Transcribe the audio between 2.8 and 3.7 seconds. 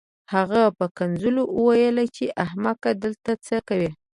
دلته څه